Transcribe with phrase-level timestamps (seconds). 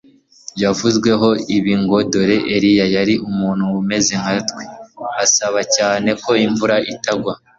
[0.63, 1.27] yavuzweho
[1.57, 4.63] ibi ngo Dore Eliya yari umuntu umeze nka twe
[5.23, 7.33] asaba cyane ko imvura itagwa